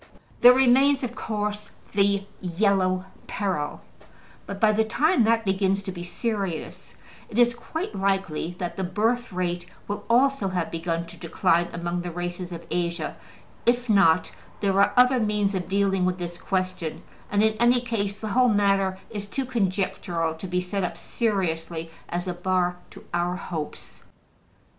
There 0.41 0.53
remains, 0.55 1.03
of 1.03 1.13
course, 1.13 1.69
the 1.93 2.25
Yellow 2.41 3.05
Peril; 3.27 3.81
but 4.47 4.59
by 4.59 4.71
the 4.71 4.83
time 4.83 5.25
that 5.25 5.45
begins 5.45 5.83
to 5.83 5.91
be 5.91 6.03
serious 6.03 6.95
it 7.29 7.37
is 7.37 7.53
quite 7.53 7.93
likely 7.93 8.55
that 8.57 8.77
the 8.77 8.83
birth 8.83 9.31
rate 9.31 9.67
will 9.87 10.03
also 10.09 10.47
have 10.49 10.71
begun 10.71 11.05
to 11.05 11.17
decline 11.17 11.67
among 11.71 12.01
the 12.01 12.09
races 12.09 12.51
of 12.51 12.65
Asia 12.71 13.15
If 13.67 13.91
not, 13.91 14.31
there 14.59 14.81
are 14.81 14.91
other 14.97 15.19
means 15.19 15.53
of 15.53 15.69
dealing 15.69 16.03
with 16.03 16.17
this 16.17 16.39
question; 16.39 17.03
and 17.29 17.43
in 17.43 17.53
any 17.59 17.79
case 17.79 18.15
the 18.15 18.29
whole 18.29 18.49
matter 18.49 18.97
is 19.11 19.27
too 19.27 19.45
conjectural 19.45 20.33
to 20.33 20.47
be 20.47 20.61
set 20.61 20.83
up 20.83 20.97
seriously 20.97 21.91
as 22.09 22.27
a 22.27 22.33
bar 22.33 22.77
to 22.89 23.05
our 23.13 23.35
hopes. 23.35 24.01